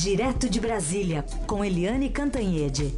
[0.00, 2.94] Direto de Brasília, com Eliane Cantanhede.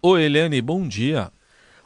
[0.00, 1.32] Oi, Eliane, bom dia.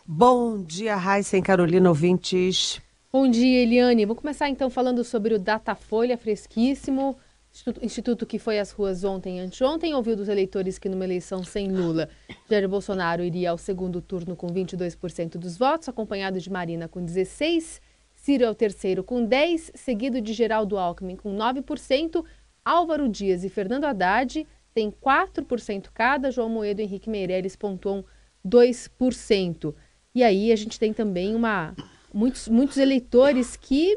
[0.07, 2.79] Bom dia, Raíssa e Carolina ouvintes.
[3.11, 4.04] Bom dia, Eliane.
[4.04, 7.16] Vou começar então falando sobre o Datafolha fresquíssimo.
[7.80, 11.71] Instituto que foi às ruas ontem e anteontem ouviu dos eleitores que numa eleição sem
[11.71, 12.09] Lula,
[12.50, 17.81] Jair Bolsonaro iria ao segundo turno com 22% dos votos, acompanhado de Marina com 16%,
[18.14, 22.25] Ciro é o terceiro com 10%, seguido de Geraldo Alckmin com 9%,
[22.64, 28.04] Álvaro Dias e Fernando Haddad têm 4% cada, João Moedo e Henrique Meirelles pontuam
[28.45, 29.75] 2%.
[30.14, 31.75] E aí a gente tem também uma
[32.12, 33.97] muitos, muitos eleitores que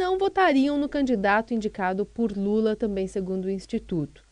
[0.00, 4.24] não votariam no candidato indicado por Lula, também segundo o Instituto.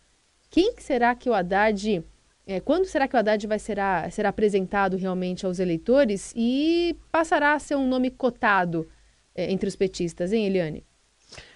[0.50, 2.02] Quem será que o Haddad.
[2.46, 7.52] É, quando será que o Haddad vai será, será apresentado realmente aos eleitores e passará
[7.52, 8.88] a ser um nome cotado
[9.34, 10.82] é, entre os petistas, hein, Eliane?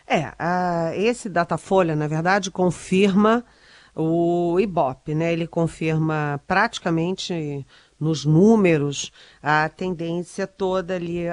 [0.07, 3.43] É, uh, esse Datafolha, na verdade, confirma
[3.97, 5.33] o Ibope, né?
[5.33, 7.67] Ele confirma praticamente
[8.03, 11.27] nos números a tendência toda ali,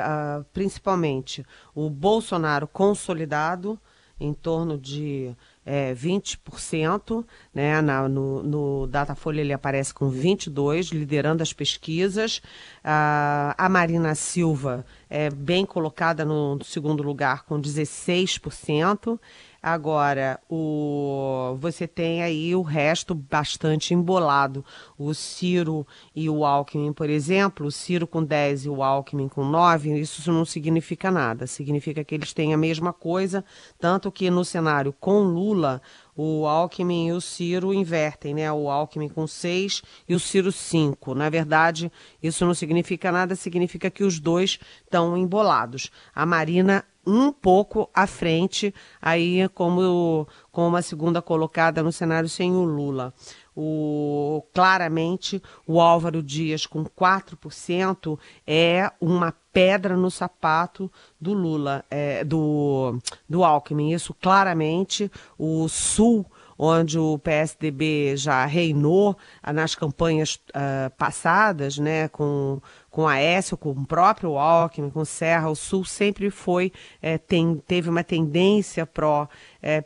[0.53, 3.79] principalmente o Bolsonaro consolidado
[4.19, 5.33] em torno de
[5.65, 7.81] é, 20%, né?
[7.81, 12.41] Na, no, no Datafolha ele aparece com 22%, liderando as pesquisas.
[12.83, 19.19] A Marina Silva é bem colocada no segundo lugar com 16%.
[19.61, 24.63] Agora, o, você tem aí o resto bastante embolado.
[24.97, 29.43] O Ciro e o Alckmin, por exemplo, o Ciro com 10 e o Alckmin com
[29.43, 31.45] 9, isso não significa nada.
[31.45, 33.43] Significa que eles têm a mesma coisa,
[33.77, 35.81] tanto que no cenário com Lula,
[36.21, 38.51] o Alckmin e o Ciro invertem, né?
[38.51, 41.15] O Alckmin com 6 e o Ciro 5.
[41.15, 41.89] Na verdade,
[42.21, 45.89] isso não significa nada, significa que os dois estão embolados.
[46.13, 52.51] A Marina um pouco à frente, aí como, como uma segunda colocada no cenário sem
[52.51, 53.13] o Lula.
[53.55, 62.23] O, claramente, o Álvaro Dias com 4% é uma pedra no sapato do Lula, é,
[62.23, 63.93] do, do Alckmin.
[63.93, 66.25] Isso claramente, o Sul
[66.61, 72.59] onde o PSDB já reinou ah, nas campanhas uh, passadas, né, com,
[72.91, 77.89] com Aécio, com o próprio Alckmin, com Serra, o Sul sempre foi, é, tem, teve
[77.89, 79.29] uma tendência pró
[79.61, 79.81] é,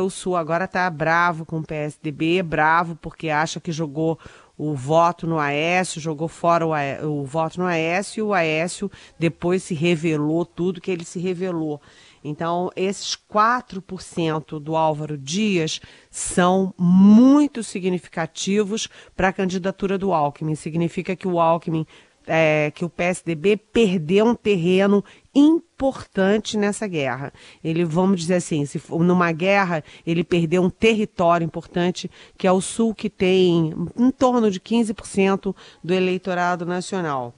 [0.00, 4.18] o Sul agora está bravo com o PSDB, bravo porque acha que jogou
[4.58, 9.62] o voto no Aécio, jogou fora o, o voto no Aécio e o Aécio depois
[9.62, 11.80] se revelou tudo que ele se revelou.
[12.24, 15.80] Então, esses 4% do Álvaro Dias
[16.10, 20.56] são muito significativos para a candidatura do Alckmin.
[20.56, 21.86] Significa que o Alckmin,
[22.26, 25.04] é, que o PSDB perdeu um terreno
[25.38, 27.32] importante nessa guerra.
[27.62, 32.60] Ele, vamos dizer assim, se numa guerra, ele perdeu um território importante, que é o
[32.60, 37.34] Sul, que tem em torno de 15% do eleitorado nacional.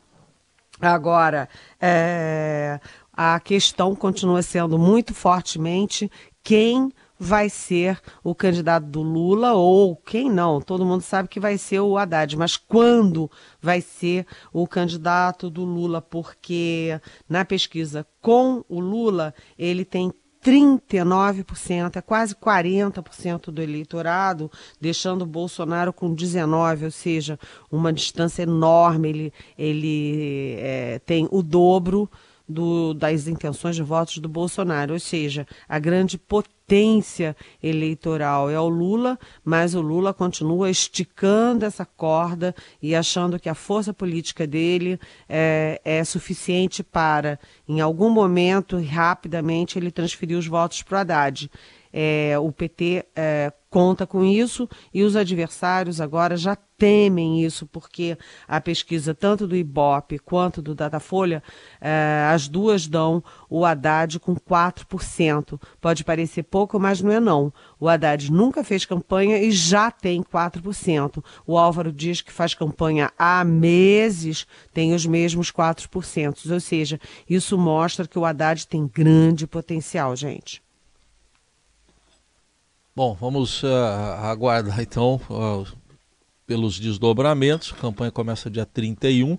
[0.81, 1.49] Agora,
[1.81, 2.81] é,
[3.13, 6.11] a questão continua sendo muito fortemente
[6.43, 6.91] quem
[7.23, 10.59] vai ser o candidato do Lula ou quem não.
[10.59, 15.63] Todo mundo sabe que vai ser o Haddad, mas quando vai ser o candidato do
[15.63, 16.01] Lula?
[16.01, 16.99] Porque
[17.29, 20.11] na pesquisa com o Lula, ele tem
[20.43, 24.51] 39%, é quase 40% do eleitorado,
[24.81, 27.39] deixando o Bolsonaro com 19%, ou seja,
[27.71, 29.11] uma distância enorme.
[29.11, 32.11] Ele, ele é, tem o dobro
[32.51, 38.69] do, das intenções de votos do Bolsonaro, ou seja, a grande potência eleitoral é o
[38.69, 44.99] Lula, mas o Lula continua esticando essa corda e achando que a força política dele
[45.29, 47.39] é, é suficiente para,
[47.69, 51.51] em algum momento, rapidamente, ele transferir os votos para o Haddad.
[51.93, 58.17] É, o PT é, conta com isso e os adversários agora já temem isso, porque
[58.49, 61.43] a pesquisa tanto do Ibope quanto do Datafolha,
[61.81, 65.61] é, as duas dão o Haddad com 4%.
[65.81, 67.53] Pode parecer pouco, mas não é não.
[67.79, 71.23] O Haddad nunca fez campanha e já tem 4%.
[71.47, 76.51] O Álvaro Dias, que faz campanha há meses, tem os mesmos 4%.
[76.51, 76.99] Ou seja,
[77.29, 80.63] isso mostra que o Haddad tem grande potencial, gente.
[83.01, 83.67] Bom, vamos uh,
[84.25, 85.67] aguardar então uh,
[86.47, 87.73] pelos desdobramentos.
[87.75, 89.39] A campanha começa dia 31,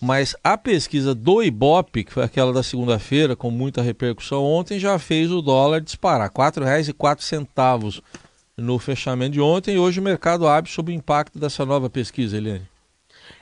[0.00, 4.96] mas a pesquisa do Ibope, que foi aquela da segunda-feira, com muita repercussão ontem, já
[4.96, 6.28] fez o dólar disparar.
[6.28, 8.00] R$ 4,04
[8.56, 12.36] no fechamento de ontem e hoje o mercado abre sob o impacto dessa nova pesquisa,
[12.36, 12.68] Eliane.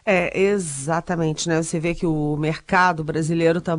[0.03, 1.63] É, exatamente, né?
[1.63, 3.79] Você vê que o mercado brasileiro está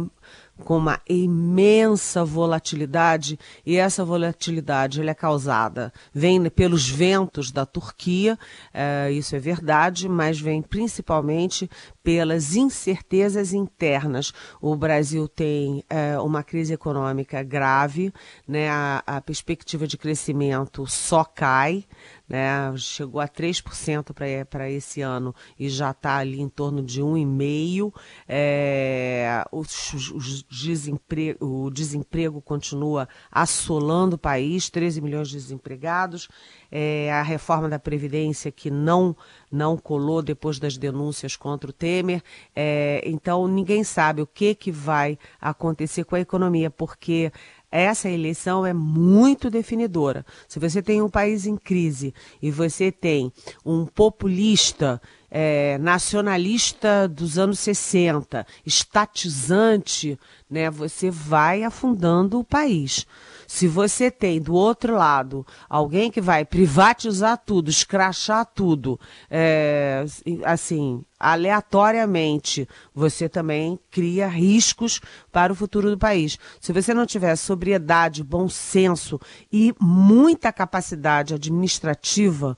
[0.64, 8.38] com uma imensa volatilidade e essa volatilidade é causada vem pelos ventos da Turquia,
[8.74, 11.70] é, isso é verdade, mas vem principalmente
[12.10, 14.34] pelas incertezas internas.
[14.60, 18.12] O Brasil tem é, uma crise econômica grave,
[18.48, 18.68] né?
[18.68, 21.86] a, a perspectiva de crescimento só cai
[22.30, 22.72] né?
[22.78, 24.14] Chegou a 3%
[24.48, 27.92] para esse ano e já está ali em torno de 1,5%.
[28.28, 36.30] É, o, o, desemprego, o desemprego continua assolando o país, 13 milhões de desempregados.
[36.72, 39.16] É, a reforma da Previdência que não,
[39.52, 42.22] não colou depois das denúncias contra o Temer.
[42.56, 47.32] É, então, ninguém sabe o que, que vai acontecer com a economia, porque
[47.72, 50.26] essa eleição é muito definidora.
[50.48, 53.32] Se você tem um país em crise e você tem
[53.64, 55.00] um populista
[55.30, 60.20] é, nacionalista dos anos 60, estatizante,
[60.50, 63.06] né, você vai afundando o país.
[63.52, 70.06] Se você tem do outro lado alguém que vai privatizar tudo, escrachar tudo, é,
[70.46, 75.02] assim, aleatoriamente, você também cria riscos
[75.32, 76.38] para o futuro do país.
[76.62, 79.20] Se você não tiver sobriedade, bom senso
[79.52, 82.56] e muita capacidade administrativa,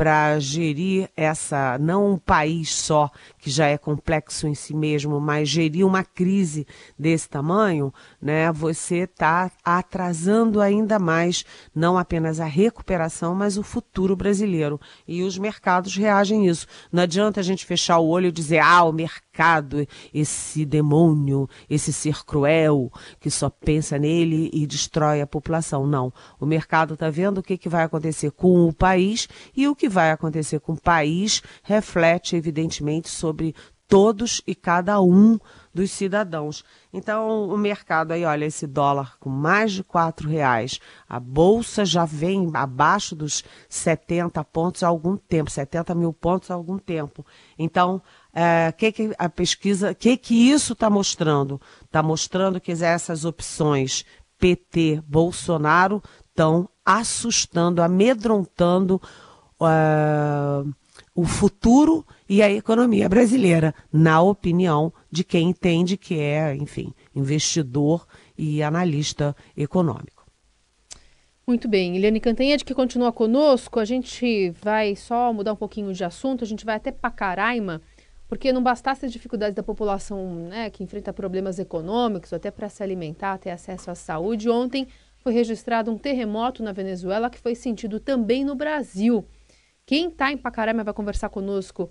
[0.00, 5.46] para gerir essa, não um país só, que já é complexo em si mesmo, mas
[5.46, 6.66] gerir uma crise
[6.98, 11.44] desse tamanho, né, você está atrasando ainda mais,
[11.74, 14.80] não apenas a recuperação, mas o futuro brasileiro.
[15.06, 16.66] E os mercados reagem a isso.
[16.92, 21.92] Não adianta a gente fechar o olho e dizer, ah, o mercado, esse demônio, esse
[21.92, 25.86] ser cruel, que só pensa nele e destrói a população.
[25.86, 26.12] Não.
[26.38, 29.88] O mercado está vendo o que, que vai acontecer com o país e o que
[29.88, 33.54] vai acontecer com o país reflete, evidentemente, sobre
[33.90, 35.36] todos e cada um
[35.74, 36.64] dos cidadãos.
[36.92, 42.04] Então, o mercado aí, olha, esse dólar com mais de quatro reais, a bolsa já
[42.04, 47.26] vem abaixo dos 70 pontos há algum tempo, 70 mil pontos há algum tempo.
[47.58, 48.00] Então,
[48.32, 51.60] é, que, que a pesquisa, o que, que isso está mostrando?
[51.84, 54.04] Está mostrando que essas opções
[54.38, 59.00] PT, Bolsonaro, estão assustando, amedrontando
[59.60, 60.72] uh,
[61.14, 68.06] o futuro e a economia brasileira, na opinião de quem entende que é, enfim, investidor
[68.38, 70.20] e analista econômico.
[71.46, 76.04] Muito bem, Eliane Cantanhede que continua conosco, a gente vai só mudar um pouquinho de
[76.04, 77.82] assunto, a gente vai até Pacaraima,
[78.28, 82.84] porque não bastasse as dificuldades da população né, que enfrenta problemas econômicos, até para se
[82.84, 84.86] alimentar, ter acesso à saúde, ontem
[85.16, 89.26] foi registrado um terremoto na Venezuela que foi sentido também no Brasil.
[89.90, 91.90] Quem está em Pacaraima vai conversar conosco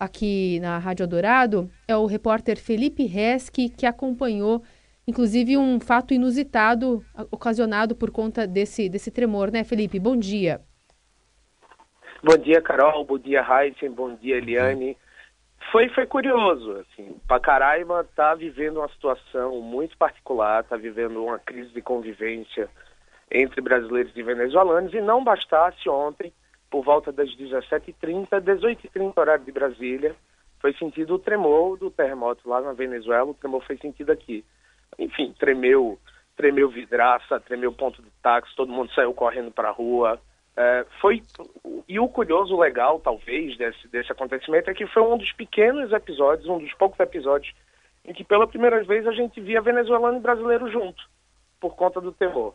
[0.00, 4.64] aqui na Rádio Dourado é o repórter Felipe Reschi, que acompanhou,
[5.06, 10.00] inclusive, um fato inusitado ocasionado por conta desse, desse tremor, né, Felipe?
[10.00, 10.60] Bom dia.
[12.20, 13.04] Bom dia, Carol.
[13.04, 13.92] Bom dia, Heisen.
[13.92, 14.96] Bom dia, Eliane.
[15.70, 21.72] Foi, foi curioso, assim, Pacaraima está vivendo uma situação muito particular, está vivendo uma crise
[21.72, 22.68] de convivência
[23.30, 26.32] entre brasileiros e venezuelanos, e não bastasse ontem
[26.70, 30.14] por volta das 17h30, 18h30 horário de Brasília,
[30.60, 34.44] foi sentido o tremor do terremoto lá na Venezuela, o tremor foi sentido aqui.
[34.98, 35.98] Enfim, tremeu,
[36.36, 40.20] tremeu vidraça, tremeu ponto de táxi, todo mundo saiu correndo para a rua.
[40.56, 41.22] É, foi
[41.86, 46.48] e o curioso legal talvez desse desse acontecimento é que foi um dos pequenos episódios,
[46.48, 47.54] um dos poucos episódios
[48.06, 51.04] em que pela primeira vez a gente via venezuelano e brasileiro junto
[51.60, 52.54] por conta do terror.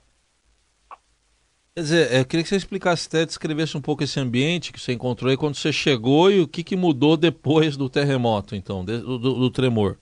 [1.74, 4.92] Quer dizer, eu queria que você explicasse, até descrevesse um pouco esse ambiente que você
[4.92, 9.18] encontrou aí quando você chegou e o que, que mudou depois do terremoto, então, do,
[9.18, 9.98] do, do tremor.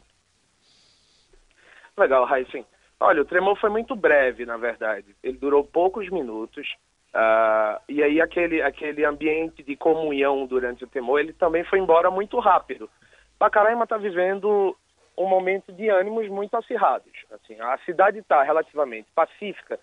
[1.96, 2.66] Legal, Raíssen.
[3.00, 5.16] Olha, o tremor foi muito breve, na verdade.
[5.22, 6.68] Ele durou poucos minutos.
[7.14, 12.10] Uh, e aí aquele, aquele ambiente de comunhão durante o tremor, ele também foi embora
[12.10, 12.90] muito rápido.
[13.38, 14.76] Pacaraima está vivendo
[15.16, 17.12] um momento de ânimos muito acirrados.
[17.32, 19.80] Assim, a cidade está relativamente pacífica,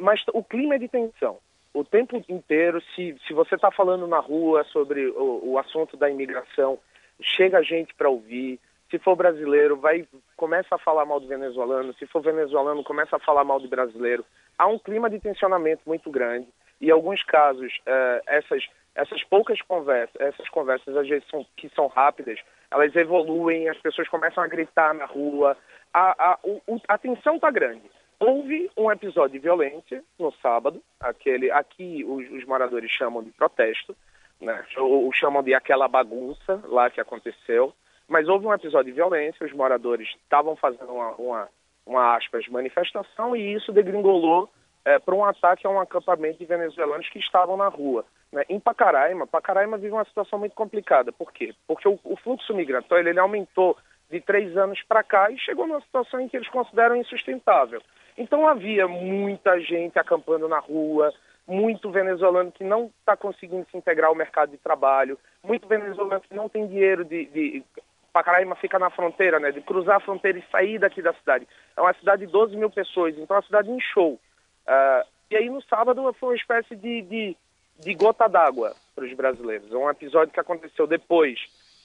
[0.00, 1.38] mas o clima é de tensão.
[1.72, 6.10] O tempo inteiro, se, se você está falando na rua sobre o, o assunto da
[6.10, 6.78] imigração,
[7.22, 8.58] chega gente para ouvir.
[8.90, 11.94] Se for brasileiro, vai começa a falar mal do venezuelano.
[11.94, 14.24] Se for venezuelano, começa a falar mal do brasileiro.
[14.58, 16.48] Há um clima de tensionamento muito grande.
[16.80, 21.68] E em alguns casos, uh, essas, essas poucas conversas, essas conversas às vezes são, que
[21.68, 22.40] são rápidas,
[22.70, 25.56] elas evoluem, as pessoas começam a gritar na rua.
[25.92, 27.88] A, a, o, a tensão está grande.
[28.20, 33.96] Houve um episódio de violência no sábado, aquele aqui os, os moradores chamam de protesto,
[34.38, 34.62] né?
[34.76, 37.72] O, chamam de aquela bagunça lá que aconteceu.
[38.06, 41.48] Mas houve um episódio de violência, os moradores estavam fazendo uma, uma,
[41.86, 44.50] uma aspas, manifestação e isso degringolou
[44.84, 48.04] é, para um ataque a um acampamento de venezuelanos que estavam na rua.
[48.30, 48.44] Né?
[48.50, 51.10] Em Pacaraima, Pacaraima vive uma situação muito complicada.
[51.10, 51.54] Por quê?
[51.66, 53.78] Porque o, o fluxo migratório ele aumentou
[54.10, 57.80] de três anos para cá e chegou numa situação em que eles consideram insustentável.
[58.20, 61.10] Então havia muita gente acampando na rua,
[61.46, 66.34] muito venezuelano que não está conseguindo se integrar ao mercado de trabalho, muito venezuelano que
[66.34, 67.64] não tem dinheiro de, de...
[68.12, 69.50] Pacaraima fica na fronteira, né?
[69.50, 71.48] De cruzar a fronteira e sair daqui da cidade.
[71.74, 74.12] É uma cidade de 12 mil pessoas, então a cidade inchou.
[74.12, 77.36] Uh, e aí no sábado foi uma espécie de, de,
[77.78, 79.72] de gota d'água para os brasileiros.
[79.72, 81.40] É um episódio que aconteceu depois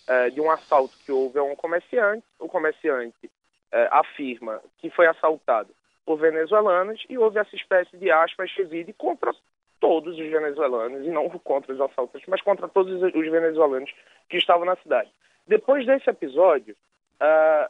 [0.10, 2.25] uh, de um assalto que houve a um comerciante.
[2.38, 5.70] O comerciante uh, afirma que foi assaltado
[6.06, 9.34] por venezuelanos e houve essa espécie de aspas chevide contra
[9.80, 13.92] todos os venezuelanos, e não contra os assaltantes, mas contra todos os venezuelanos
[14.30, 15.12] que estavam na cidade.
[15.48, 16.76] Depois desse episódio,
[17.22, 17.70] uh,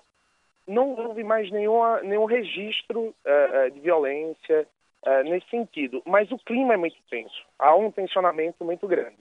[0.68, 4.68] não houve mais nenhuma, nenhum registro uh, de violência
[5.06, 9.18] uh, nesse sentido, mas o clima é muito tenso, há um tensionamento muito grande.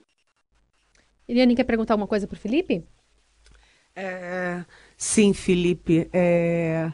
[1.27, 2.85] Eliane, quer perguntar uma coisa para o Felipe?
[3.95, 4.63] É,
[4.97, 6.09] sim, Felipe.
[6.13, 6.91] É,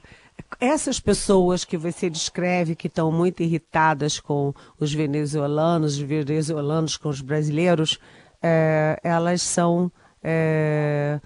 [0.59, 7.09] essas pessoas que você descreve que estão muito irritadas com os venezuelanos, os venezuelanos com
[7.09, 7.99] os brasileiros,
[8.41, 9.91] é, elas são
[10.23, 11.19] é,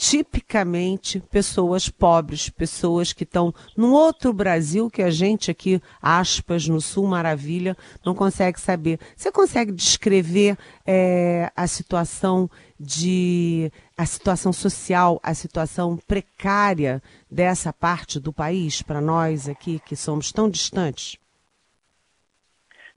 [0.00, 6.80] tipicamente pessoas pobres, pessoas que estão num outro Brasil que a gente aqui, aspas, no
[6.80, 8.98] Sul Maravilha, não consegue saber.
[9.14, 10.56] Você consegue descrever
[10.86, 13.70] é, a situação de
[14.00, 20.32] a situação social, a situação precária dessa parte do país para nós aqui que somos
[20.32, 21.18] tão distantes?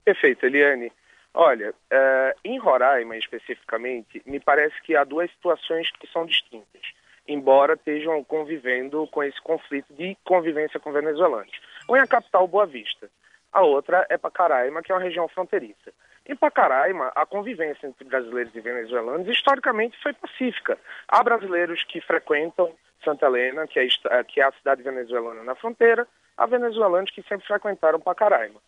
[0.06, 0.94] Perfeito, Eliane.
[1.34, 6.82] Olha, uh, em Roraima especificamente, me parece que há duas situações que são distintas,
[7.28, 11.52] embora estejam convivendo com esse conflito de convivência com venezuelanos.
[11.90, 13.10] Uma é a capital Boa Vista,
[13.52, 15.92] a outra é Pacaraima, que é uma região fronteiriça.
[16.26, 20.78] Em Pacaraima, a convivência entre brasileiros e venezuelanos historicamente foi pacífica.
[21.08, 23.88] Há brasileiros que frequentam Santa Helena, que é,
[24.24, 28.60] que é a cidade venezuelana na fronteira, há venezuelanos que sempre frequentaram Pacaraima.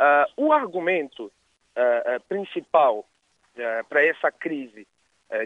[0.00, 4.86] Uh, o argumento uh, principal uh, para essa crise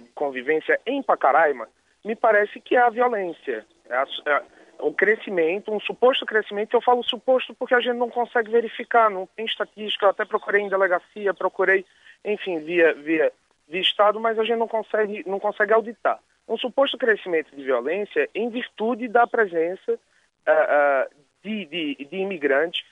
[0.02, 1.68] de convivência em Pacaraima,
[2.04, 4.42] me parece que é a violência, é a, é
[4.80, 9.26] o crescimento, um suposto crescimento, eu falo suposto porque a gente não consegue verificar, não
[9.36, 11.84] tem estatística, eu até procurei em delegacia, procurei,
[12.24, 13.32] enfim, via, via,
[13.68, 16.18] via Estado, mas a gente não consegue, não consegue auditar.
[16.48, 22.84] Um suposto crescimento de violência em virtude da presença uh, uh, de, de, de imigrantes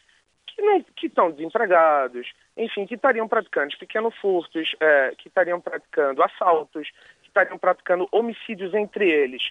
[0.55, 6.23] que não que estão desempregados, enfim, que estariam praticando pequenos furtos, é, que estariam praticando
[6.23, 6.89] assaltos,
[7.23, 9.51] que estariam praticando homicídios entre eles.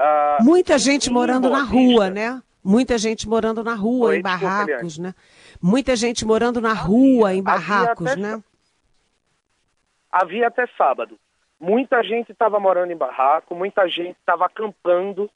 [0.00, 2.42] Uh, Muita gente morando na rua, né?
[2.64, 5.14] Muita gente morando na rua, Oi, em barracos, né?
[5.60, 8.42] Muita gente morando na rua, em barracos, havia né?
[10.10, 11.18] Havia até sábado.
[11.60, 15.30] Muita gente estava morando em barraco, muita gente estava acampando,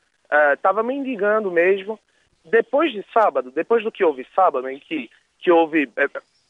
[0.54, 2.00] estava uh, mendigando mesmo,
[2.42, 5.90] depois de sábado, depois do que houve sábado, em que, que houve.
[5.96, 6.08] É,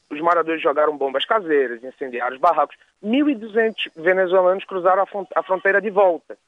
[0.08, 5.90] os moradores jogaram bombas caseiras, incendiaram os barracos, 1.200 venezuelanos cruzaram a, a fronteira de
[5.90, 6.38] volta.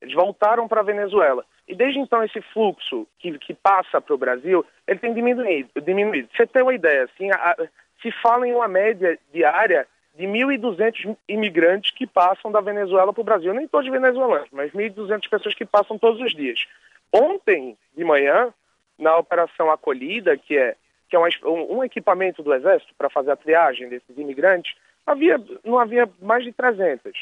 [0.00, 1.44] Eles voltaram para a Venezuela.
[1.68, 5.68] E desde então esse fluxo que, que passa para o Brasil, ele tem diminuído.
[5.80, 6.28] diminuído.
[6.34, 7.56] Você tem uma ideia, assim, a,
[8.02, 13.24] se fala em uma média diária de 1.200 imigrantes que passam da Venezuela para o
[13.24, 13.54] Brasil.
[13.54, 16.64] Nem todos venezuelanos, mas 1.200 pessoas que passam todos os dias.
[17.12, 18.52] Ontem de manhã,
[18.98, 20.76] na Operação Acolhida, que é,
[21.08, 24.74] que é um, um equipamento do Exército para fazer a triagem desses imigrantes,
[25.06, 27.12] havia, não havia mais de 300.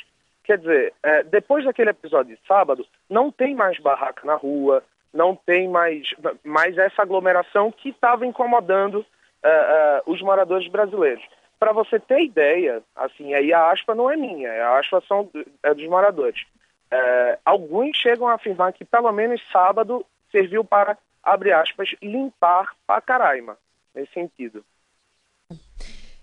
[0.49, 5.37] Quer dizer, é, depois daquele episódio de sábado, não tem mais barraca na rua, não
[5.37, 6.09] tem mais,
[6.43, 9.05] mais essa aglomeração que estava incomodando
[9.43, 11.23] é, é, os moradores brasileiros.
[11.61, 15.29] Para você ter ideia, assim, aí a aspa não é minha, a aspa são,
[15.63, 16.43] é dos moradores.
[16.91, 20.03] É, alguns chegam a afirmar que pelo menos sábado
[20.33, 23.59] serviu para abre aspas, limpar Pacaraima,
[23.95, 24.65] nesse sentido.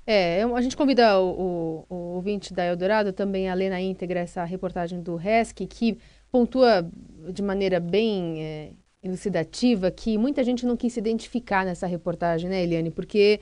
[0.07, 4.19] É, a gente convida o, o, o ouvinte da Eldorado também a ler na íntegra
[4.19, 5.97] essa reportagem do RESC, que
[6.31, 6.88] pontua
[7.31, 8.71] de maneira bem é,
[9.01, 12.91] elucidativa que muita gente não quis se identificar nessa reportagem, né, Eliane?
[12.91, 13.39] Porque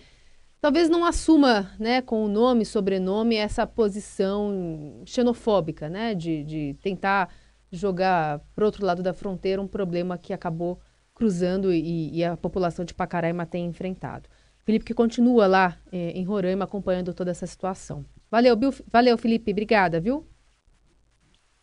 [0.62, 7.30] talvez não assuma, né, com o nome, sobrenome, essa posição xenofóbica, né, de, de tentar
[7.72, 10.80] jogar para outro lado da fronteira um problema que acabou
[11.14, 14.30] cruzando e, e, a população de Pacaraima tem enfrentado.
[14.64, 18.06] Felipe que continua lá é, em Roraima acompanhando toda essa situação.
[18.32, 20.26] Valeu, Bill, valeu, Felipe, obrigada, viu?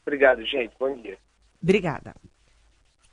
[0.02, 0.72] Obrigado, gente.
[0.78, 1.18] Bom dia.
[1.62, 2.14] Obrigada.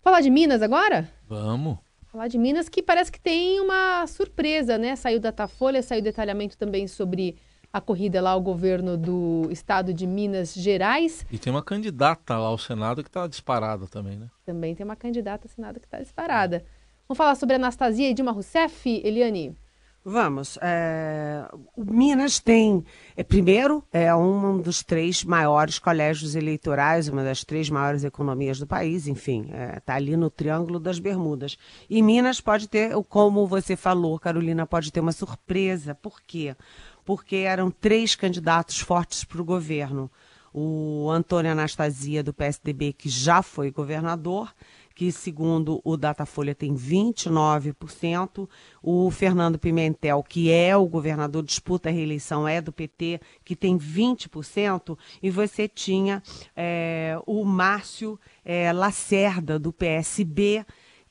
[0.02, 1.10] Falar de Minas agora?
[1.28, 1.78] Vamos.
[2.12, 4.96] Falar de Minas que parece que tem uma surpresa, né?
[4.96, 7.38] Saiu Datafolha, saiu detalhamento também sobre
[7.72, 11.26] a corrida lá ao governo do estado de Minas Gerais.
[11.32, 14.30] E tem uma candidata lá ao Senado que está disparada também, né?
[14.46, 16.66] Também tem uma candidata ao Senado que está disparada.
[17.08, 19.56] Vamos falar sobre Anastasia e Dilma Rousseff, Eliane?
[20.10, 20.58] Vamos.
[20.62, 21.46] É,
[21.76, 22.82] o Minas tem,
[23.18, 28.66] é, primeiro, é um dos três maiores colégios eleitorais, uma das três maiores economias do
[28.66, 31.58] país, enfim, está é, tá ali no Triângulo das Bermudas.
[31.90, 35.94] E Minas pode ter, como você falou, Carolina, pode ter uma surpresa.
[35.94, 36.56] Por quê?
[37.04, 40.10] Porque eram três candidatos fortes para o governo.
[40.54, 44.54] O Antônio Anastasia, do PSDB, que já foi governador,
[44.98, 48.50] que segundo o Datafolha tem 29%,
[48.82, 53.78] o Fernando Pimentel, que é o governador, disputa a reeleição, é do PT, que tem
[53.78, 56.24] 20%, e você tinha
[56.56, 60.66] é, o Márcio é, Lacerda, do PSB,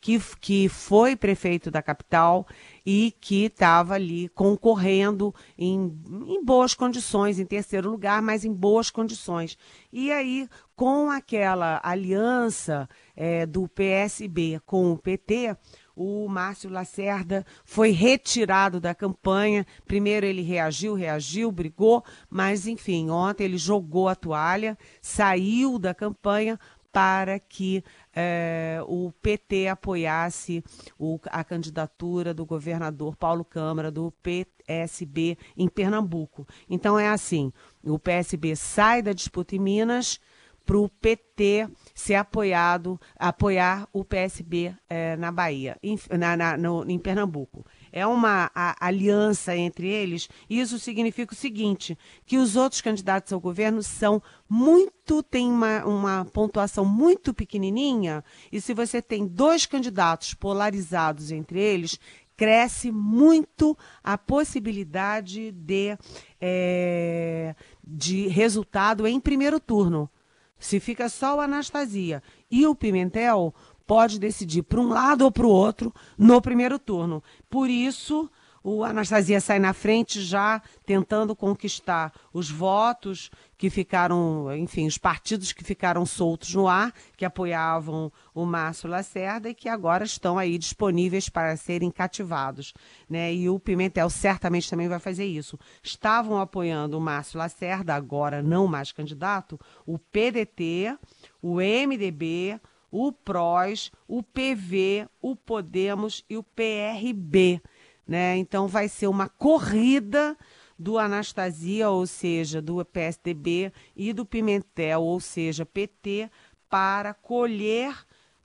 [0.07, 2.47] que, que foi prefeito da capital
[2.85, 8.89] e que estava ali concorrendo em, em boas condições, em terceiro lugar, mas em boas
[8.89, 9.59] condições.
[9.93, 15.57] E aí, com aquela aliança é, do PSB com o PT,
[15.97, 19.67] o Márcio Lacerda foi retirado da campanha.
[19.87, 26.57] Primeiro ele reagiu, reagiu, brigou, mas enfim, ontem ele jogou a toalha, saiu da campanha
[26.97, 27.85] para que
[28.19, 30.65] é, o PT apoiasse
[30.99, 36.49] o, a candidatura do governador Paulo Câmara, do PSB, em Pernambuco.
[36.69, 37.53] Então é assim:
[37.85, 40.19] o PSB sai da disputa em Minas
[40.65, 46.85] para o PT ser apoiado, apoiar o PSB é, na Bahia, em, na, na, no,
[46.91, 47.65] em Pernambuco.
[47.97, 50.29] É uma a, aliança entre eles.
[50.51, 56.25] Isso significa o seguinte: que os outros candidatos ao governo são muito, têm uma, uma
[56.27, 58.23] pontuação muito pequenininha,
[58.53, 61.99] e se você tem dois candidatos polarizados entre eles,
[62.37, 65.97] cresce muito a possibilidade de,
[66.39, 70.11] é, de resultado em primeiro turno.
[70.59, 73.55] Se fica só o Anastasia e o Pimentel,
[73.87, 77.23] pode decidir para um lado ou para o outro no primeiro turno.
[77.49, 78.29] Por isso,
[78.69, 85.53] o Anastasia sai na frente já tentando conquistar os votos que ficaram, enfim, os partidos
[85.53, 90.59] que ficaram soltos no ar, que apoiavam o Márcio Lacerda e que agora estão aí
[90.59, 92.75] disponíveis para serem cativados.
[93.09, 93.33] Né?
[93.33, 95.57] E o Pimentel certamente também vai fazer isso.
[95.81, 100.99] Estavam apoiando o Márcio Lacerda, agora não mais candidato, o PDT,
[101.41, 107.61] o MDB, o PROS, o PV, o Podemos e o PRB.
[108.07, 108.37] Né?
[108.37, 110.37] Então vai ser uma corrida
[110.79, 116.31] do Anastasia, ou seja, do PSDB, e do Pimentel, ou seja, PT,
[116.69, 117.97] para colher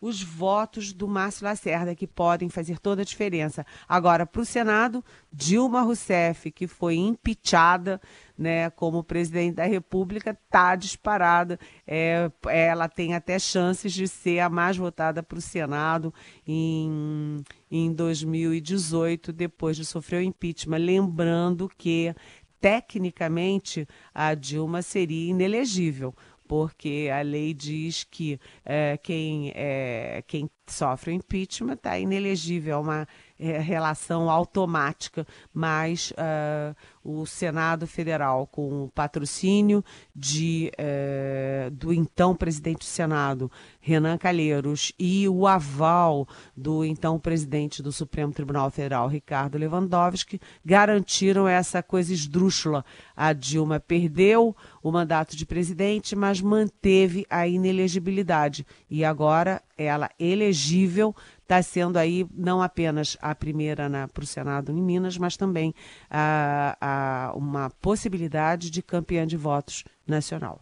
[0.01, 3.63] os votos do Márcio Lacerda, que podem fazer toda a diferença.
[3.87, 8.01] Agora, para o Senado, Dilma Rousseff, que foi impeachada
[8.35, 11.59] né, como presidente da República, está disparada.
[11.85, 16.11] É, ela tem até chances de ser a mais votada para o Senado
[16.47, 20.79] em, em 2018, depois de sofrer o impeachment.
[20.79, 22.15] Lembrando que,
[22.59, 26.15] tecnicamente, a Dilma seria inelegível
[26.51, 32.77] porque a lei diz que é, quem, é, quem sofre o impeachment está inelegível, é
[32.77, 33.07] uma
[33.41, 39.83] é, relação automática, mas uh, o Senado Federal, com o patrocínio
[40.15, 47.81] de, uh, do então presidente do Senado, Renan Calheiros, e o aval do então presidente
[47.81, 52.85] do Supremo Tribunal Federal, Ricardo Lewandowski, garantiram essa coisa esdrúxula.
[53.15, 58.67] A Dilma perdeu o mandato de presidente, mas manteve a inelegibilidade.
[58.87, 61.15] E agora ela elegível
[61.51, 65.73] está sendo aí não apenas a primeira para o Senado em Minas, mas também
[66.09, 70.61] a, a, uma possibilidade de campeã de votos nacional.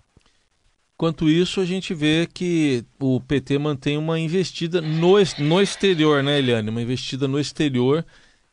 [0.95, 6.39] Enquanto isso, a gente vê que o PT mantém uma investida no, no exterior, né,
[6.39, 6.69] Eliane?
[6.69, 8.03] Uma investida no exterior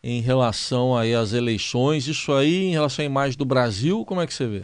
[0.03, 2.07] em relação aí às eleições.
[2.07, 4.63] Isso aí, em relação à imagem do Brasil, como é que você vê?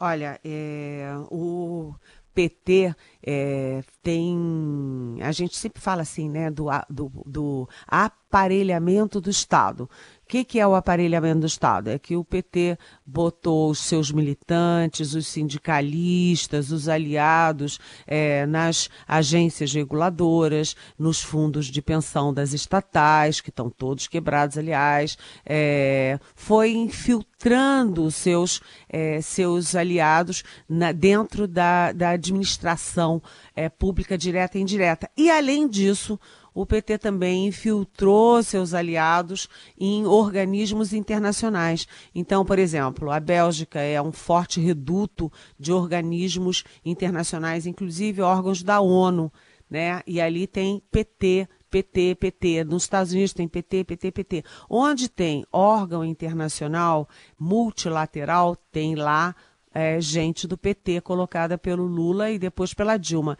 [0.00, 1.94] Olha, é, o
[2.38, 5.18] PT é, tem.
[5.20, 9.90] A gente sempre fala assim, né, do, do, do aparelhamento do Estado
[10.28, 11.88] que, que é o aparelhamento do Estado?
[11.88, 19.72] É que o PT botou os seus militantes, os sindicalistas, os aliados é, nas agências
[19.72, 28.10] reguladoras, nos fundos de pensão das estatais, que estão todos quebrados, aliás, é, foi infiltrando
[28.10, 33.22] seus, é, seus aliados na, dentro da, da administração
[33.56, 35.10] é, pública direta e indireta.
[35.16, 36.20] E, além disso,
[36.54, 41.86] o PT também infiltrou seus aliados em organismos internacionais.
[42.14, 48.80] Então, por exemplo, a Bélgica é um forte reduto de organismos internacionais, inclusive órgãos da
[48.80, 49.32] ONU,
[49.70, 50.02] né?
[50.06, 52.64] E ali tem PT, PT, PT.
[52.64, 54.44] Nos Estados Unidos tem PT, PT, PT.
[54.68, 57.08] Onde tem órgão internacional
[57.38, 59.34] multilateral, tem lá
[59.72, 63.36] é, gente do PT colocada pelo Lula e depois pela Dilma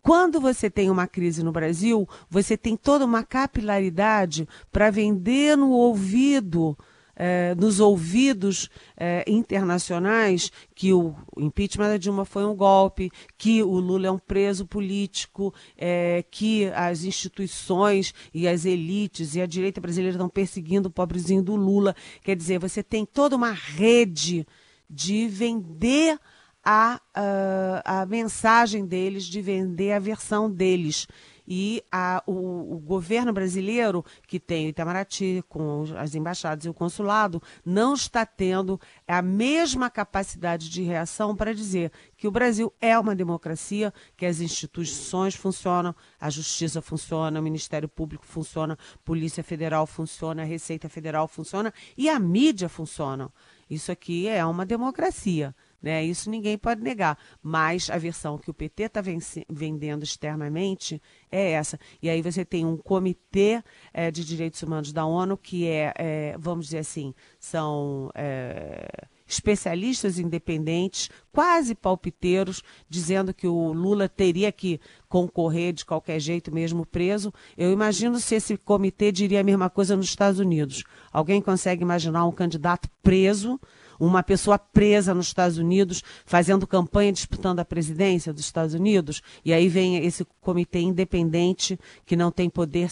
[0.00, 5.70] quando você tem uma crise no Brasil, você tem toda uma capilaridade para vender no
[5.70, 6.76] ouvido,
[7.14, 13.78] eh, nos ouvidos eh, internacionais, que o impeachment da Dilma foi um golpe, que o
[13.78, 19.80] Lula é um preso político, eh, que as instituições e as elites e a direita
[19.80, 21.94] brasileira estão perseguindo o pobrezinho do Lula.
[22.22, 24.46] Quer dizer, você tem toda uma rede
[24.88, 26.18] de vender
[26.64, 31.06] a, a, a mensagem deles, de vender a versão deles.
[31.46, 36.74] E a, o, o, governo brasileiro, que tem o Itamaraty, com as embaixadas e o
[36.74, 42.96] consulado, não está tendo a mesma capacidade de reação para dizer que o Brasil é
[42.96, 49.42] uma democracia, que as instituições funcionam, a justiça funciona, o Ministério Público funciona, a Polícia
[49.42, 53.32] Federal funciona, a Receita Federal funciona e a mídia funciona.
[53.68, 55.54] Isso aqui é uma democracia.
[55.82, 56.04] Né?
[56.04, 57.18] Isso ninguém pode negar.
[57.42, 59.02] Mas a versão que o PT está
[59.50, 61.78] vendendo externamente é essa.
[62.00, 66.36] E aí você tem um comitê é, de direitos humanos da ONU que é, é
[66.38, 68.86] vamos dizer assim, são é,
[69.26, 76.84] especialistas independentes, quase palpiteiros, dizendo que o Lula teria que concorrer de qualquer jeito, mesmo
[76.84, 77.32] preso.
[77.56, 80.84] Eu imagino se esse comitê diria a mesma coisa nos Estados Unidos.
[81.10, 83.58] Alguém consegue imaginar um candidato preso?
[84.06, 89.52] Uma pessoa presa nos Estados Unidos fazendo campanha disputando a presidência dos Estados Unidos, e
[89.52, 92.90] aí vem esse comitê independente que não tem poder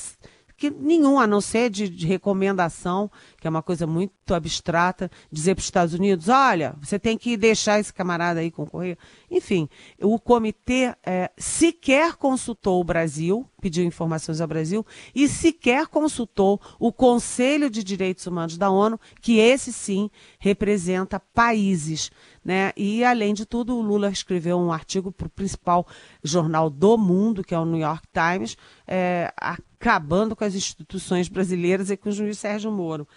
[0.61, 5.55] que nenhum, a não ser de, de, recomendação, que é uma coisa muito abstrata, dizer
[5.55, 8.99] para os Estados Unidos, olha, você tem que deixar esse camarada aí concorrer.
[9.31, 9.71] Enfim,
[10.03, 16.93] o comitê é, sequer consultou o Brasil, pediu informações ao Brasil, e sequer consultou o
[16.93, 22.11] Conselho de Direitos Humanos da ONU, que esse sim representa países.
[22.45, 22.73] Né?
[22.77, 25.87] E, além de tudo, o Lula escreveu um artigo para o principal
[26.23, 29.33] jornal do mundo, que é o New York Times, é,
[29.81, 33.09] acabando com as instituições brasileiras e com o juiz Sérgio Moro.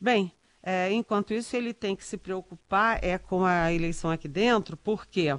[0.00, 4.78] Bem, é, enquanto isso, ele tem que se preocupar é com a eleição aqui dentro,
[4.78, 5.38] por quê?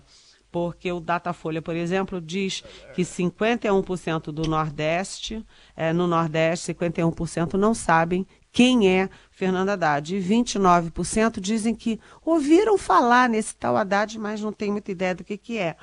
[0.51, 2.63] Porque o Datafolha, por exemplo, diz
[2.93, 5.43] que 51% do Nordeste,
[5.75, 8.25] é, no Nordeste, 51% não sabem
[8.57, 10.15] quem é Fernando Haddad.
[10.15, 15.23] E 29% dizem que ouviram falar nesse tal Haddad, mas não tem muita ideia do
[15.23, 15.75] que, que é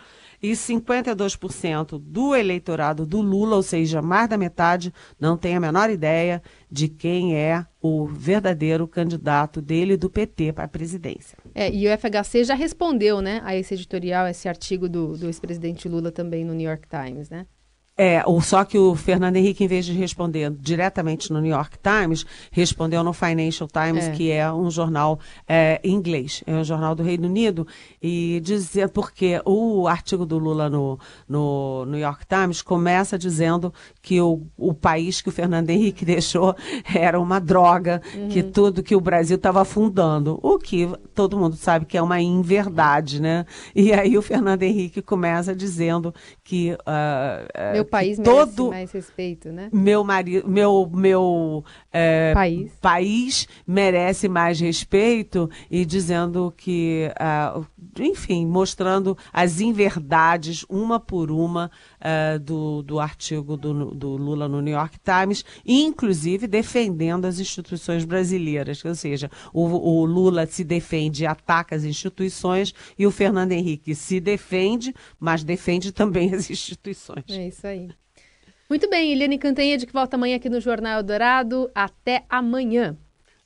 [0.43, 5.89] e 52% do eleitorado do Lula, ou seja, mais da metade, não tem a menor
[5.89, 11.39] ideia de quem é o verdadeiro candidato dele do PT para a presidência.
[11.55, 15.89] É, e o FHC já respondeu, né, a esse editorial, esse artigo do, do ex-presidente
[15.89, 17.47] Lula também no New York Times, né?
[17.97, 21.77] É, o, só que o Fernando Henrique, em vez de responder diretamente no New York
[21.79, 24.11] Times, respondeu no Financial Times, é.
[24.11, 27.65] que é um jornal é, inglês, é um jornal do Reino Unido,
[28.03, 34.21] e dizer, porque o artigo do Lula no, no New York Times começa dizendo que
[34.21, 36.57] o, o país que o Fernando Henrique deixou
[36.93, 38.29] era uma droga, uhum.
[38.29, 42.21] que tudo que o Brasil estava afundando, o que todo mundo sabe que é uma
[42.21, 43.47] inverdade, né?
[43.73, 46.73] E aí o Fernando Henrique começa dizendo que...
[46.73, 49.69] Uh, meu país todo merece mais respeito, né?
[49.73, 52.73] Meu marido, meu meu é, país.
[52.81, 57.11] país merece mais respeito e dizendo que,
[57.57, 57.65] uh,
[57.99, 61.71] enfim, mostrando as inverdades uma por uma
[62.05, 68.05] uh, do, do artigo do, do Lula no New York Times, inclusive defendendo as instituições
[68.05, 73.53] brasileiras, ou seja, o, o Lula se defende e ataca as instituições e o Fernando
[73.53, 77.25] Henrique se defende, mas defende também as instituições.
[77.31, 77.89] É isso aí.
[78.69, 81.71] Muito bem, Eliane Cantanhede que volta amanhã aqui no Jornal Dourado.
[81.75, 82.97] Até amanhã.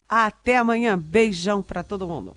[0.09, 0.99] Até amanhã.
[0.99, 2.37] Beijão para todo mundo.